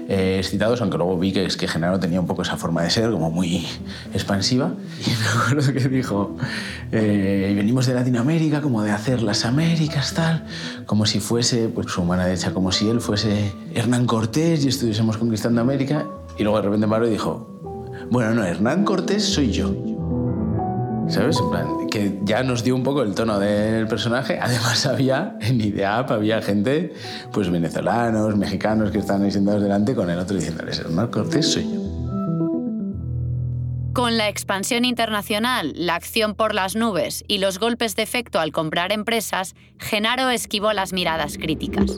eh, 0.08 0.36
excitados, 0.38 0.80
aunque 0.80 0.98
luego 0.98 1.18
vi 1.18 1.32
que 1.32 1.44
es 1.44 1.56
que 1.56 1.66
Genaro 1.66 1.98
tenía 1.98 2.20
un 2.20 2.26
poco 2.26 2.42
esa 2.42 2.56
forma 2.56 2.82
de 2.82 2.90
ser, 2.90 3.10
como 3.10 3.30
muy 3.30 3.66
expansiva. 4.12 4.72
Y 5.00 5.10
me 5.20 5.42
acuerdo 5.42 5.72
que 5.72 5.88
dijo, 5.88 6.36
eh, 6.92 7.52
venimos 7.56 7.86
de 7.86 7.94
Latinoamérica, 7.94 8.60
como 8.60 8.82
de 8.82 8.90
hacer 8.90 9.22
las 9.22 9.44
Américas, 9.44 10.14
tal, 10.14 10.44
como 10.86 11.06
si 11.06 11.20
fuese, 11.20 11.68
pues 11.68 11.90
su 11.90 12.02
mano 12.04 12.24
derecha, 12.24 12.52
como 12.52 12.72
si 12.72 12.88
él 12.88 13.00
fuese 13.00 13.52
Hernán 13.74 14.06
Cortés 14.06 14.64
y 14.64 14.68
estuviésemos 14.68 15.16
conquistando 15.16 15.60
América. 15.60 16.06
Y 16.38 16.42
luego 16.42 16.58
de 16.58 16.64
repente 16.64 16.88
paró 16.88 17.06
y 17.06 17.10
dijo, 17.10 17.48
bueno, 18.10 18.34
no, 18.34 18.44
Hernán 18.44 18.84
Cortés 18.84 19.24
soy 19.24 19.50
yo. 19.50 19.72
¿Sabes? 21.08 21.38
En 21.38 21.50
plan, 21.50 21.86
que 21.90 22.18
ya 22.24 22.42
nos 22.42 22.64
dio 22.64 22.74
un 22.74 22.82
poco 22.82 23.02
el 23.02 23.14
tono 23.14 23.38
del 23.38 23.86
personaje. 23.86 24.38
Además 24.42 24.86
había, 24.86 25.36
en 25.40 25.60
IDEAP, 25.60 26.10
había 26.10 26.42
gente, 26.42 26.94
pues 27.32 27.50
venezolanos, 27.50 28.36
mexicanos 28.36 28.90
que 28.90 28.98
estaban 28.98 29.22
ahí 29.22 29.30
sentados 29.30 29.62
delante 29.62 29.94
con 29.94 30.10
el 30.10 30.18
otro 30.18 30.36
diciéndoles, 30.36 30.80
Hernán 30.80 31.08
Cortés 31.08 31.52
soy 31.52 31.64
yo. 31.64 31.84
Con 33.94 34.18
la 34.18 34.28
expansión 34.28 34.84
internacional, 34.84 35.72
la 35.76 35.94
acción 35.94 36.34
por 36.34 36.52
las 36.52 36.74
nubes 36.74 37.22
y 37.28 37.38
los 37.38 37.60
golpes 37.60 37.94
de 37.94 38.02
efecto 38.02 38.40
al 38.40 38.50
comprar 38.50 38.90
empresas, 38.90 39.54
Genaro 39.78 40.30
esquivó 40.30 40.72
las 40.72 40.92
miradas 40.92 41.38
críticas. 41.38 41.96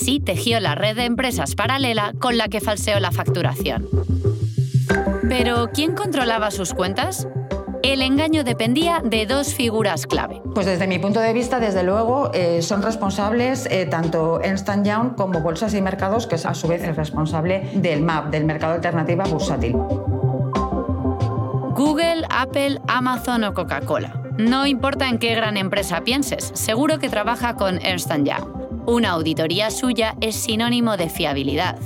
Así 0.00 0.18
tejió 0.18 0.60
la 0.60 0.74
red 0.74 0.96
de 0.96 1.04
empresas 1.04 1.54
paralela 1.54 2.14
con 2.18 2.38
la 2.38 2.48
que 2.48 2.62
falseó 2.62 2.98
la 3.00 3.12
facturación. 3.12 3.86
Pero, 5.28 5.68
¿quién 5.74 5.94
controlaba 5.94 6.50
sus 6.50 6.72
cuentas? 6.72 7.28
El 7.82 8.00
engaño 8.00 8.42
dependía 8.42 9.02
de 9.04 9.26
dos 9.26 9.52
figuras 9.52 10.06
clave. 10.06 10.40
Pues 10.54 10.64
desde 10.64 10.86
mi 10.86 10.98
punto 10.98 11.20
de 11.20 11.34
vista, 11.34 11.60
desde 11.60 11.82
luego, 11.82 12.30
eh, 12.32 12.62
son 12.62 12.80
responsables 12.80 13.66
eh, 13.70 13.84
tanto 13.84 14.40
Ernst 14.40 14.70
Young 14.82 15.16
como 15.16 15.40
Bolsas 15.40 15.74
y 15.74 15.82
Mercados, 15.82 16.26
que 16.26 16.36
es 16.36 16.46
a 16.46 16.54
su 16.54 16.66
vez 16.66 16.82
el 16.82 16.96
responsable 16.96 17.68
del 17.74 18.00
MAP, 18.00 18.30
del 18.30 18.46
mercado 18.46 18.72
alternativa 18.72 19.24
bursátil. 19.24 19.72
Google, 21.74 22.24
Apple, 22.30 22.80
Amazon 22.88 23.44
o 23.44 23.52
Coca-Cola. 23.52 24.14
No 24.38 24.64
importa 24.64 25.10
en 25.10 25.18
qué 25.18 25.34
gran 25.34 25.58
empresa 25.58 26.00
pienses, 26.00 26.52
seguro 26.54 26.98
que 26.98 27.10
trabaja 27.10 27.56
con 27.56 27.84
Ernst 27.84 28.10
Young. 28.24 28.59
Una 28.86 29.10
auditoría 29.10 29.70
suya 29.70 30.16
es 30.20 30.36
sinónimo 30.36 30.96
de 30.96 31.08
fiabilidad. 31.08 31.78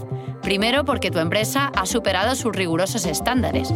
Primero 0.43 0.85
porque 0.85 1.11
tu 1.11 1.19
empresa 1.19 1.73
ha 1.75 1.87
superado 1.87 2.35
sus 2.37 2.55
rigurosos 2.55 3.07
estándares. 3.07 3.73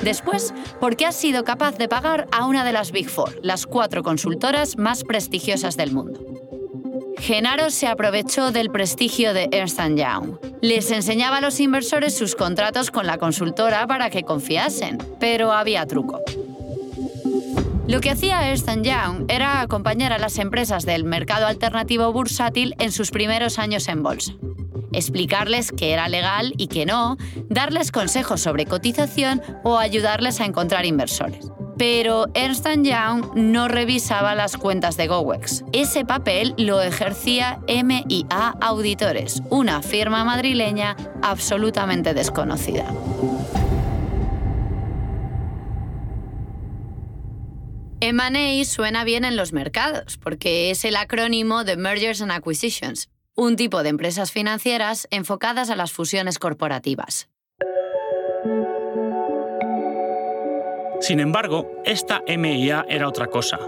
Después, 0.00 0.52
porque 0.80 1.06
has 1.06 1.14
sido 1.14 1.44
capaz 1.44 1.78
de 1.78 1.88
pagar 1.88 2.26
a 2.30 2.46
una 2.46 2.64
de 2.64 2.72
las 2.72 2.92
Big 2.92 3.08
Four, 3.08 3.38
las 3.42 3.66
cuatro 3.66 4.02
consultoras 4.02 4.76
más 4.76 5.04
prestigiosas 5.04 5.76
del 5.76 5.92
mundo. 5.92 6.20
Genaro 7.18 7.70
se 7.70 7.86
aprovechó 7.86 8.50
del 8.50 8.70
prestigio 8.70 9.32
de 9.32 9.48
Ernst 9.52 9.80
Young. 9.80 10.36
Les 10.60 10.90
enseñaba 10.90 11.38
a 11.38 11.40
los 11.40 11.58
inversores 11.60 12.14
sus 12.14 12.34
contratos 12.34 12.90
con 12.90 13.06
la 13.06 13.18
consultora 13.18 13.86
para 13.86 14.10
que 14.10 14.24
confiasen, 14.24 14.98
pero 15.20 15.52
había 15.52 15.86
truco. 15.86 16.20
Lo 17.86 18.00
que 18.00 18.10
hacía 18.10 18.48
Ernst 18.48 18.68
Young 18.82 19.26
era 19.28 19.60
acompañar 19.60 20.12
a 20.14 20.18
las 20.18 20.38
empresas 20.38 20.86
del 20.86 21.04
mercado 21.04 21.46
alternativo 21.46 22.10
bursátil 22.12 22.74
en 22.78 22.90
sus 22.90 23.10
primeros 23.10 23.58
años 23.58 23.88
en 23.88 24.02
bolsa. 24.02 24.32
Explicarles 24.92 25.70
qué 25.70 25.92
era 25.92 26.08
legal 26.08 26.54
y 26.56 26.68
qué 26.68 26.86
no, 26.86 27.18
darles 27.50 27.92
consejos 27.92 28.40
sobre 28.40 28.64
cotización 28.64 29.42
o 29.64 29.76
ayudarles 29.78 30.40
a 30.40 30.46
encontrar 30.46 30.86
inversores. 30.86 31.50
Pero 31.76 32.26
Ernst 32.34 32.66
Young 32.66 33.34
no 33.34 33.68
revisaba 33.68 34.34
las 34.34 34.56
cuentas 34.56 34.96
de 34.96 35.08
GoWex. 35.08 35.64
Ese 35.72 36.06
papel 36.06 36.54
lo 36.56 36.80
ejercía 36.80 37.58
MIA 37.68 38.54
Auditores, 38.62 39.42
una 39.50 39.82
firma 39.82 40.24
madrileña 40.24 40.96
absolutamente 41.20 42.14
desconocida. 42.14 42.86
M&A 48.06 48.62
suena 48.66 49.02
bien 49.02 49.24
en 49.24 49.34
los 49.34 49.54
mercados 49.54 50.18
porque 50.18 50.70
es 50.70 50.84
el 50.84 50.94
acrónimo 50.94 51.64
de 51.64 51.78
Mergers 51.78 52.20
and 52.20 52.32
Acquisitions, 52.32 53.08
un 53.34 53.56
tipo 53.56 53.82
de 53.82 53.88
empresas 53.88 54.30
financieras 54.30 55.08
enfocadas 55.10 55.70
a 55.70 55.76
las 55.76 55.90
fusiones 55.90 56.38
corporativas. 56.38 57.30
Sin 61.00 61.18
embargo, 61.18 61.80
esta 61.86 62.22
MIA 62.28 62.84
era 62.90 63.08
otra 63.08 63.28
cosa. 63.28 63.58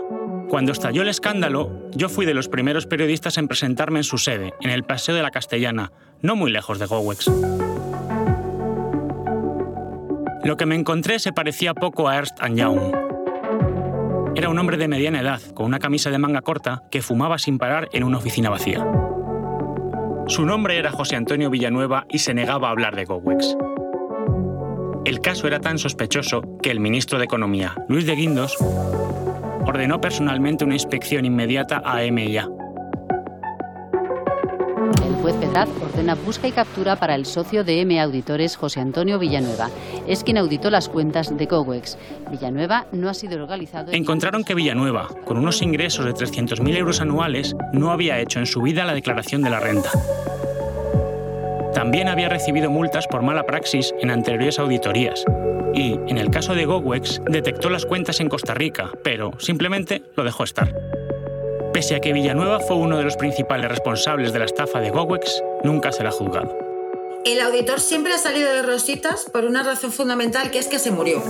Cuando 0.51 0.73
estalló 0.73 1.01
el 1.01 1.09
escándalo, 1.09 1.89
yo 1.93 2.11
fui 2.11 2.27
de 2.27 2.35
los 2.35 2.49
primeros 2.49 2.87
periodistas 2.87 3.39
en 3.39 3.49
presentarme 3.49 4.01
en 4.01 4.05
su 4.05 4.19
sede, 4.19 4.53
en 4.61 4.69
el 4.69 4.85
Paseo 4.85 5.15
de 5.15 5.23
la 5.23 5.31
Castellana, 5.31 5.93
no 6.21 6.37
muy 6.37 6.51
lejos 6.51 6.79
de 6.79 6.85
Gowex. 6.85 7.31
Lo 10.45 10.59
que 10.59 10.67
me 10.67 10.75
encontré 10.75 11.21
se 11.21 11.33
parecía 11.33 11.73
poco 11.73 12.07
a 12.07 12.17
Ernst 12.17 12.39
Young. 12.55 13.16
Era 14.37 14.51
un 14.51 14.59
hombre 14.59 14.77
de 14.77 14.87
mediana 14.87 15.23
edad, 15.23 15.41
con 15.55 15.65
una 15.65 15.79
camisa 15.79 16.11
de 16.11 16.19
manga 16.19 16.43
corta, 16.43 16.83
que 16.91 17.01
fumaba 17.01 17.39
sin 17.39 17.57
parar 17.57 17.89
en 17.93 18.05
una 18.05 18.19
oficina 18.19 18.51
vacía. 18.51 18.87
Su 20.27 20.45
nombre 20.45 20.77
era 20.77 20.93
José 20.93 21.17
Antonio 21.17 21.49
Villanueva 21.49 22.05
y 22.11 22.19
se 22.19 22.35
negaba 22.35 22.69
a 22.69 22.73
hablar 22.73 22.95
de 22.97 23.07
Gowex. 23.07 23.57
El 25.07 25.23
caso 25.23 25.47
era 25.47 25.61
tan 25.61 25.79
sospechoso 25.79 26.43
que 26.63 26.71
el 26.71 26.81
ministro 26.81 27.19
de 27.19 27.25
Economía, 27.25 27.77
Luis 27.89 28.05
de 28.05 28.15
Guindos, 28.15 28.59
ordenó 29.65 30.03
personalmente 30.03 30.67
una 30.67 30.75
inspección 30.75 31.25
inmediata 31.25 31.81
a 31.83 32.03
MIA, 32.03 32.47
ordena 35.65 36.15
busca 36.15 36.47
y 36.47 36.53
captura 36.53 36.97
para 36.97 37.15
el 37.15 37.25
socio 37.25 37.65
de 37.65 37.81
M 37.81 38.01
Auditores, 38.01 38.57
José 38.57 38.81
Antonio 38.81 39.19
Villanueva. 39.19 39.71
Es 40.07 40.23
quien 40.23 40.37
auditó 40.37 40.71
las 40.71 40.89
cuentas 40.89 41.37
de 41.37 41.47
Cowex. 41.47 41.97
Villanueva 42.31 42.87
no 42.93 43.09
ha 43.09 43.15
sido 43.15 43.39
localizado. 43.39 43.93
Encontraron 43.93 44.45
que 44.45 44.55
Villanueva, 44.55 45.09
con 45.25 45.39
unos 45.39 45.63
ingresos 45.63 46.05
de 46.05 46.13
300.000 46.13 46.77
euros 46.77 47.01
anuales, 47.01 47.57
no 47.73 47.91
había 47.91 48.21
hecho 48.21 48.39
en 48.39 48.47
su 48.47 48.61
vida 48.61 48.85
la 48.85 48.95
declaración 48.95 49.43
de 49.43 49.51
la 49.51 49.61
renta. 49.61 49.91
También 51.73 52.09
había 52.09 52.29
recibido 52.29 52.71
multas 52.71 53.07
por 53.07 53.23
mala 53.23 53.45
praxis 53.45 53.95
en 54.01 54.11
anteriores 54.11 54.59
auditorías. 54.59 55.25
Y, 55.75 55.93
en 56.09 56.19
el 56.19 56.31
caso 56.31 56.55
de 56.55 56.65
Gowex, 56.65 57.21
detectó 57.27 57.69
las 57.69 57.85
cuentas 57.85 58.21
en 58.21 58.29
Costa 58.29 58.55
Rica, 58.55 58.91
pero 59.03 59.33
simplemente 59.39 60.03
lo 60.17 60.25
dejó 60.25 60.45
estar. 60.45 60.75
Pese 61.77 61.95
a 61.95 62.01
que 62.01 62.15
Villanueva 62.15 62.59
fue 62.59 62.75
uno 62.77 62.97
de 62.97 63.05
los 63.05 63.19
principales 63.19 63.69
responsables 63.69 64.33
de 64.33 64.39
la 64.39 64.47
estafa 64.47 64.81
de 64.81 64.89
Gowex, 64.89 65.43
nunca 65.63 65.93
se 65.93 66.07
ha 66.07 66.11
juzgado. 66.11 66.57
El 67.27 67.39
auditor 67.39 67.81
siempre 67.81 68.15
ha 68.15 68.19
salido 68.19 68.51
de 68.51 68.63
rositas 68.63 69.27
por 69.31 69.45
una 69.45 69.63
razón 69.63 69.93
fundamental, 69.93 70.51
que 70.51 70.59
es 70.59 70.69
que 70.69 70.79
se 70.79 70.91
murió. 70.91 71.23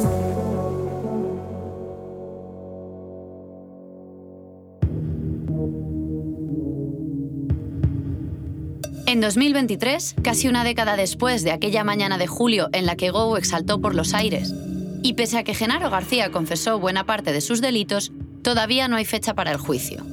En 9.09 9.21
2023, 9.21 10.15
casi 10.23 10.47
una 10.47 10.63
década 10.63 10.95
después 10.95 11.43
de 11.43 11.51
aquella 11.51 11.83
mañana 11.83 12.19
de 12.19 12.29
julio 12.29 12.69
en 12.73 12.87
la 12.87 12.95
que 12.95 13.11
Gowex 13.11 13.49
saltó 13.49 13.81
por 13.81 13.97
los 13.97 14.15
aires, 14.15 14.55
y 15.03 15.15
pese 15.15 15.39
a 15.39 15.43
que 15.43 15.55
Genaro 15.55 15.91
García 15.91 16.31
confesó 16.31 16.79
buena 16.79 17.05
parte 17.05 17.33
de 17.33 17.41
sus 17.41 17.61
delitos, 17.61 18.13
todavía 18.43 18.87
no 18.87 18.95
hay 18.95 19.05
fecha 19.05 19.35
para 19.35 19.51
el 19.51 19.57
juicio. 19.57 20.07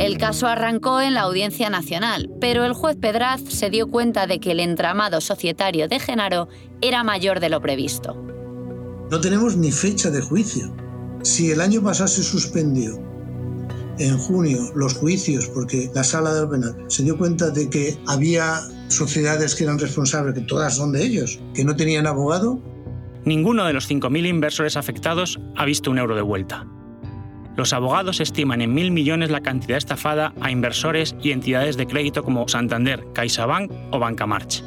El 0.00 0.16
caso 0.16 0.46
arrancó 0.46 1.02
en 1.02 1.12
la 1.12 1.20
Audiencia 1.20 1.68
Nacional, 1.68 2.30
pero 2.40 2.64
el 2.64 2.72
juez 2.72 2.96
Pedraz 2.96 3.42
se 3.42 3.68
dio 3.68 3.86
cuenta 3.86 4.26
de 4.26 4.40
que 4.40 4.52
el 4.52 4.60
entramado 4.60 5.20
societario 5.20 5.88
de 5.88 6.00
Genaro 6.00 6.48
era 6.80 7.04
mayor 7.04 7.38
de 7.38 7.50
lo 7.50 7.60
previsto. 7.60 8.14
No 9.10 9.20
tenemos 9.20 9.58
ni 9.58 9.70
fecha 9.70 10.10
de 10.10 10.22
juicio. 10.22 10.74
Si 11.22 11.50
el 11.50 11.60
año 11.60 11.82
pasado 11.82 12.08
se 12.08 12.22
suspendió 12.22 12.98
en 13.98 14.16
junio 14.16 14.72
los 14.74 14.94
juicios 14.94 15.46
porque 15.48 15.90
la 15.94 16.02
sala 16.02 16.32
del 16.32 16.48
penal 16.48 16.82
se 16.88 17.02
dio 17.02 17.18
cuenta 17.18 17.50
de 17.50 17.68
que 17.68 17.98
había 18.06 18.58
sociedades 18.88 19.54
que 19.54 19.64
eran 19.64 19.78
responsables, 19.78 20.34
que 20.34 20.40
todas 20.40 20.76
son 20.76 20.92
de 20.92 21.04
ellos, 21.04 21.38
que 21.52 21.62
no 21.62 21.76
tenían 21.76 22.06
abogado. 22.06 22.58
Ninguno 23.26 23.66
de 23.66 23.74
los 23.74 23.90
5.000 23.90 24.26
inversores 24.26 24.78
afectados 24.78 25.38
ha 25.58 25.66
visto 25.66 25.90
un 25.90 25.98
euro 25.98 26.16
de 26.16 26.22
vuelta. 26.22 26.66
Los 27.60 27.74
abogados 27.74 28.20
estiman 28.20 28.62
en 28.62 28.72
mil 28.72 28.90
millones 28.90 29.28
la 29.30 29.42
cantidad 29.42 29.76
estafada 29.76 30.32
a 30.40 30.50
inversores 30.50 31.14
y 31.22 31.32
entidades 31.32 31.76
de 31.76 31.86
crédito 31.86 32.24
como 32.24 32.48
Santander, 32.48 33.04
CaixaBank 33.12 33.70
o 33.90 33.98
Banca 33.98 34.24
March. 34.24 34.64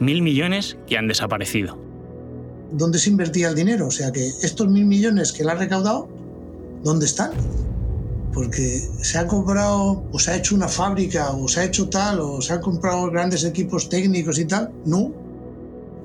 Mil 0.00 0.20
millones 0.20 0.76
que 0.86 0.98
han 0.98 1.08
desaparecido. 1.08 1.78
¿Dónde 2.72 2.98
se 2.98 3.08
invertía 3.08 3.48
el 3.48 3.54
dinero? 3.54 3.86
O 3.86 3.90
sea 3.90 4.12
que 4.12 4.22
estos 4.42 4.68
mil 4.68 4.84
millones 4.84 5.32
que 5.32 5.44
él 5.44 5.48
ha 5.48 5.54
recaudado, 5.54 6.06
¿dónde 6.82 7.06
están? 7.06 7.30
Porque 8.34 8.86
se 9.00 9.16
ha 9.16 9.26
comprado 9.26 10.04
o 10.12 10.18
se 10.18 10.32
ha 10.32 10.36
hecho 10.36 10.54
una 10.54 10.68
fábrica 10.68 11.30
o 11.30 11.48
se 11.48 11.60
ha 11.60 11.64
hecho 11.64 11.88
tal 11.88 12.20
o 12.20 12.42
se 12.42 12.52
han 12.52 12.60
comprado 12.60 13.10
grandes 13.10 13.44
equipos 13.44 13.88
técnicos 13.88 14.38
y 14.38 14.44
tal. 14.44 14.70
No. 14.84 15.10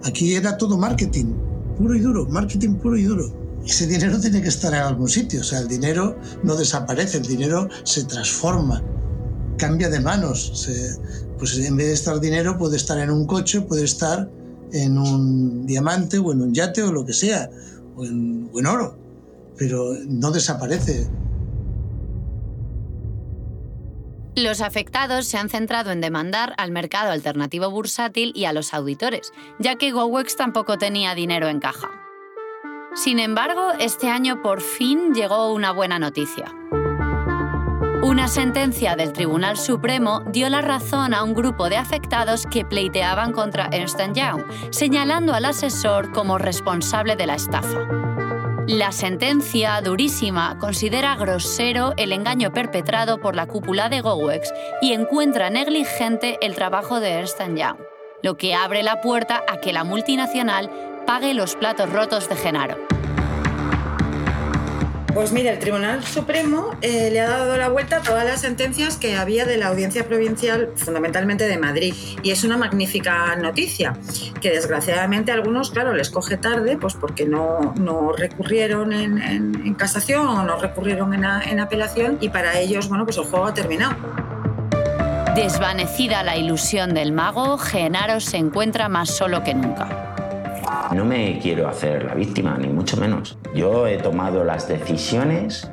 Aquí 0.06 0.34
era 0.34 0.58
todo 0.58 0.78
marketing, 0.78 1.34
puro 1.78 1.94
y 1.94 2.00
duro, 2.00 2.26
marketing 2.26 2.76
puro 2.76 2.96
y 2.96 3.04
duro. 3.04 3.39
Ese 3.66 3.88
dinero 3.88 4.20
tiene 4.20 4.42
que 4.42 4.48
estar 4.48 4.74
en 4.74 4.82
algún 4.82 5.10
sitio. 5.10 5.42
O 5.42 5.44
sea, 5.44 5.60
el 5.60 5.68
dinero 5.68 6.18
no 6.44 6.56
desaparece, 6.56 7.18
el 7.18 7.28
dinero 7.28 7.68
se 7.84 8.04
transforma, 8.06 8.84
cambia 9.58 9.90
de 9.90 10.00
manos. 10.00 10.68
pues 11.38 11.58
en 11.58 11.76
vez 11.78 11.88
de 11.88 11.94
estar 11.94 12.20
dinero, 12.20 12.58
puede 12.58 12.78
estar 12.78 12.98
en 13.00 13.12
un 13.12 13.26
coche, 13.26 13.62
puede 13.62 13.84
estar 13.84 14.30
en 14.72 14.98
un 14.98 15.66
diamante 15.66 16.18
o 16.18 16.32
en 16.32 16.42
un 16.42 16.54
yate 16.54 16.84
o 16.84 16.92
lo 16.92 17.06
que 17.06 17.14
sea, 17.14 17.50
o 17.96 18.06
en, 18.06 18.50
o 18.54 18.60
en 18.60 18.66
oro. 18.66 18.98
Pero 19.58 19.94
no 20.08 20.32
desaparece. 20.32 21.08
Los 24.36 24.62
afectados 24.62 25.26
se 25.28 25.38
han 25.38 25.50
centrado 25.50 25.92
en 25.92 26.00
demandar 26.00 26.54
al 26.58 26.72
mercado 26.72 27.12
alternativo 27.12 27.70
bursátil 27.70 28.32
y 28.36 28.46
a 28.46 28.54
los 28.54 28.74
auditores, 28.74 29.34
ya 29.60 29.76
que 29.76 29.92
GoWex 29.92 30.38
tampoco 30.38 30.78
tenía 30.78 31.14
dinero 31.14 31.50
en 31.50 31.60
caja. 31.60 31.99
Sin 32.96 33.20
embargo, 33.20 33.72
este 33.80 34.10
año 34.10 34.42
por 34.42 34.62
fin 34.62 35.14
llegó 35.14 35.54
una 35.54 35.72
buena 35.72 36.00
noticia. 36.00 36.54
Una 38.02 38.28
sentencia 38.28 38.96
del 38.96 39.14
Tribunal 39.14 39.58
Supremo 39.58 40.22
dio 40.32 40.50
la 40.50 40.62
razón 40.62 41.14
a 41.14 41.24
un 41.24 41.36
grupo 41.36 41.70
de 41.70 41.78
afectados 41.78 42.48
que 42.48 42.66
pleiteaban 42.66 43.32
contra 43.32 43.70
Ernst 43.72 44.00
Young, 44.14 44.44
señalando 44.72 45.34
al 45.34 45.46
asesor 45.46 46.12
como 46.12 46.40
responsable 46.40 47.16
de 47.16 47.28
la 47.28 47.36
estafa. 47.36 47.88
La 48.68 48.92
sentencia, 48.92 49.82
durísima, 49.82 50.58
considera 50.58 51.16
grosero 51.16 51.94
el 51.98 52.12
engaño 52.12 52.52
perpetrado 52.52 53.20
por 53.20 53.36
la 53.36 53.48
cúpula 53.48 53.90
de 53.90 54.02
GoWex 54.02 54.52
y 54.82 54.94
encuentra 54.94 55.50
negligente 55.50 56.38
el 56.42 56.56
trabajo 56.56 57.00
de 57.00 57.12
Ernst 57.12 57.40
Young, 57.40 57.78
lo 58.24 58.38
que 58.38 58.56
abre 58.56 58.82
la 58.82 59.02
puerta 59.02 59.44
a 59.48 59.58
que 59.60 59.74
la 59.74 59.84
multinacional 59.84 60.70
pague 61.10 61.34
los 61.34 61.56
platos 61.56 61.92
rotos 61.92 62.30
de 62.30 62.36
Genaro. 62.36 62.78
Pues 65.16 65.32
mire, 65.32 65.50
el 65.50 65.58
Tribunal 65.58 66.04
Supremo 66.06 66.70
eh, 66.84 67.10
le 67.12 67.20
ha 67.20 67.28
dado 67.28 67.58
la 67.58 67.68
vuelta 67.68 67.98
a 67.98 68.02
todas 68.04 68.24
las 68.24 68.42
sentencias 68.42 68.96
que 68.98 69.18
había 69.18 69.46
de 69.46 69.58
la 69.58 69.70
Audiencia 69.70 70.08
Provincial, 70.08 70.70
fundamentalmente 70.76 71.48
de 71.48 71.58
Madrid. 71.58 71.96
Y 72.22 72.30
es 72.30 72.44
una 72.44 72.58
magnífica 72.58 73.36
noticia, 73.38 73.98
que 74.40 74.52
desgraciadamente 74.52 75.32
a 75.32 75.34
algunos, 75.34 75.72
claro, 75.72 75.96
les 75.96 76.12
coge 76.12 76.38
tarde, 76.38 76.78
pues 76.78 76.94
porque 76.94 77.26
no, 77.26 77.74
no 77.80 78.12
recurrieron 78.12 78.94
en, 78.94 79.74
casación 79.80 80.28
o 80.28 80.44
no 80.44 80.58
recurrieron 80.58 81.16
en, 81.16 81.24
en 81.24 81.60
apelación 81.60 82.20
y 82.22 82.30
para 82.30 82.60
ellos, 82.60 82.88
bueno, 82.88 83.06
pues 83.06 83.18
el 83.18 83.24
juego 83.24 83.48
ha 83.48 83.54
terminado. 83.56 83.96
Desvanecida 85.34 86.22
la 86.22 86.38
ilusión 86.38 86.94
del 86.94 87.14
mago, 87.14 87.58
Genaro 87.58 88.20
se 88.20 88.38
encuentra 88.38 88.90
más 88.90 89.10
solo 89.10 89.44
que 89.44 89.56
nunca. 89.56 90.10
No 90.94 91.06
me 91.06 91.40
quiero 91.40 91.68
hacer 91.68 92.04
la 92.04 92.16
víctima, 92.16 92.58
ni 92.58 92.68
mucho 92.68 92.98
menos. 92.98 93.38
Yo 93.54 93.88
he 93.88 93.98
tomado 93.98 94.44
las 94.44 94.68
decisiones 94.68 95.70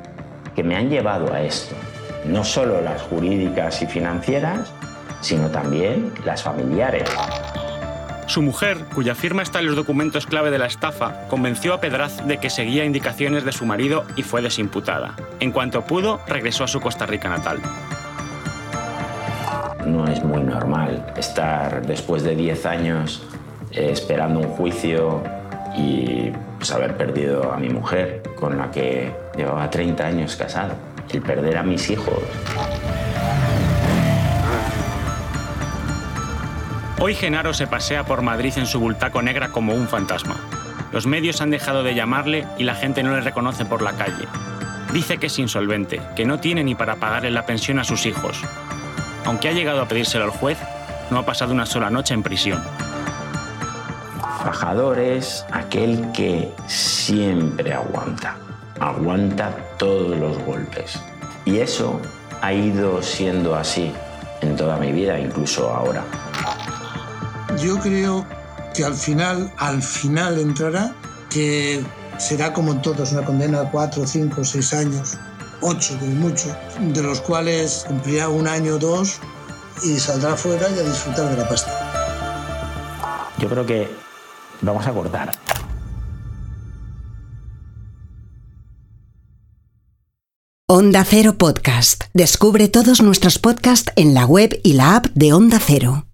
que 0.55 0.63
me 0.63 0.75
han 0.75 0.89
llevado 0.89 1.33
a 1.33 1.41
esto. 1.41 1.75
No 2.25 2.43
solo 2.43 2.81
las 2.81 3.01
jurídicas 3.03 3.81
y 3.81 3.85
financieras, 3.85 4.71
sino 5.21 5.49
también 5.49 6.13
las 6.25 6.43
familiares. 6.43 7.09
Su 8.27 8.41
mujer, 8.41 8.77
cuya 8.93 9.15
firma 9.15 9.41
está 9.41 9.59
en 9.59 9.67
los 9.67 9.75
documentos 9.75 10.25
clave 10.25 10.51
de 10.51 10.59
la 10.59 10.65
estafa, 10.65 11.27
convenció 11.29 11.73
a 11.73 11.79
Pedraz 11.79 12.27
de 12.27 12.39
que 12.39 12.49
seguía 12.49 12.83
indicaciones 12.83 13.45
de 13.45 13.53
su 13.53 13.65
marido 13.65 14.03
y 14.15 14.23
fue 14.23 14.41
desimputada. 14.41 15.15
En 15.39 15.51
cuanto 15.51 15.85
pudo, 15.85 16.19
regresó 16.27 16.65
a 16.65 16.67
su 16.67 16.81
Costa 16.81 17.05
Rica 17.05 17.29
natal. 17.29 17.59
No 19.85 20.05
es 20.07 20.21
muy 20.23 20.41
normal 20.41 21.05
estar 21.15 21.85
después 21.85 22.23
de 22.23 22.35
10 22.35 22.65
años 22.65 23.23
eh, 23.71 23.89
esperando 23.91 24.39
un 24.39 24.47
juicio 24.49 25.23
y 25.75 26.31
pues, 26.57 26.71
haber 26.71 26.95
perdido 26.97 27.51
a 27.51 27.57
mi 27.57 27.69
mujer, 27.69 28.23
con 28.35 28.57
la 28.57 28.71
que 28.71 29.11
llevaba 29.35 29.69
30 29.69 30.05
años 30.05 30.35
casado, 30.35 30.73
y 31.11 31.19
perder 31.19 31.57
a 31.57 31.63
mis 31.63 31.89
hijos. 31.89 32.19
Hoy 36.99 37.13
Genaro 37.13 37.53
se 37.53 37.67
pasea 37.67 38.05
por 38.05 38.21
Madrid 38.21 38.53
en 38.57 38.65
su 38.65 38.79
bultaco 38.79 39.21
negra 39.21 39.49
como 39.49 39.73
un 39.73 39.87
fantasma. 39.87 40.35
Los 40.91 41.05
medios 41.05 41.41
han 41.41 41.51
dejado 41.51 41.83
de 41.83 41.93
llamarle 41.93 42.47
y 42.57 42.63
la 42.63 42.73
gente 42.73 43.03
no 43.03 43.13
le 43.13 43.21
reconoce 43.21 43.65
por 43.65 43.81
la 43.81 43.93
calle. 43.93 44.27
Dice 44.93 45.17
que 45.17 45.27
es 45.27 45.37
insolvente, 45.37 46.01
que 46.15 46.25
no 46.25 46.39
tiene 46.39 46.63
ni 46.63 46.73
para 46.73 46.95
pagarle 46.95 47.29
la 47.29 47.45
pensión 47.45 47.77
a 47.77 47.83
sus 47.83 48.05
hijos. 48.05 48.41
Aunque 49.25 49.49
ha 49.49 49.51
llegado 49.51 49.81
a 49.81 49.87
pedírselo 49.87 50.23
al 50.23 50.31
juez, 50.31 50.57
no 51.11 51.19
ha 51.19 51.25
pasado 51.25 51.53
una 51.53 51.65
sola 51.65 51.89
noche 51.89 52.13
en 52.13 52.23
prisión 52.23 52.63
es 54.97 55.45
aquel 55.51 56.09
que 56.13 56.53
siempre 56.67 57.73
aguanta, 57.73 58.37
aguanta 58.79 59.53
todos 59.77 60.17
los 60.17 60.37
golpes. 60.45 60.99
Y 61.45 61.57
eso 61.57 61.99
ha 62.41 62.53
ido 62.53 63.01
siendo 63.01 63.55
así 63.55 63.91
en 64.41 64.55
toda 64.55 64.77
mi 64.77 64.91
vida, 64.91 65.19
incluso 65.19 65.69
ahora. 65.69 66.03
Yo 67.61 67.77
creo 67.79 68.25
que 68.73 68.85
al 68.85 68.93
final, 68.93 69.51
al 69.57 69.81
final 69.81 70.39
entrará, 70.39 70.93
que 71.29 71.83
será 72.17 72.53
como 72.53 72.79
todos, 72.81 73.11
una 73.11 73.25
condena 73.25 73.63
de 73.63 73.69
cuatro, 73.69 74.07
cinco, 74.07 74.45
seis 74.45 74.73
años, 74.73 75.17
ocho 75.61 75.97
como 75.99 76.13
mucho, 76.13 76.55
de 76.79 77.03
los 77.03 77.19
cuales 77.21 77.83
cumplirá 77.87 78.29
un 78.29 78.47
año 78.47 78.75
o 78.75 78.77
dos 78.77 79.19
y 79.83 79.99
saldrá 79.99 80.35
fuera 80.35 80.69
y 80.69 80.79
a 80.79 80.83
disfrutar 80.83 81.29
de 81.31 81.37
la 81.37 81.49
pasta. 81.49 81.71
Yo 83.39 83.49
creo 83.49 83.65
que 83.65 84.06
Vamos 84.61 84.85
a 84.87 84.91
cortar. 84.91 85.31
Onda 90.69 91.05
Cero 91.05 91.37
Podcast. 91.37 92.03
Descubre 92.13 92.67
todos 92.67 93.01
nuestros 93.01 93.39
podcasts 93.39 93.93
en 93.95 94.13
la 94.13 94.25
web 94.25 94.59
y 94.63 94.73
la 94.73 94.97
app 94.97 95.05
de 95.13 95.31
Onda 95.31 95.59
Cero. 95.65 96.06